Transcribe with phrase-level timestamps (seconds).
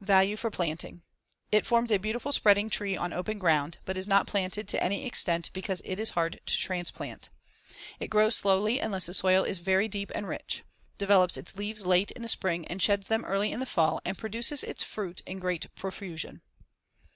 [0.00, 1.02] Value for planting:
[1.50, 5.04] It forms a beautiful spreading tree on open ground, but is not planted to any
[5.04, 7.30] extent because it is hard to transplant.
[7.98, 10.62] It grows slowly unless the soil is very deep and rich,
[10.98, 14.16] develops its leaves late in the spring and sheds them early in the fall and
[14.16, 16.42] produces its fruit in great profusion.